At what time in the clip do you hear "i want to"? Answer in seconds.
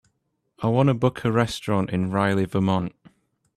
0.57-0.95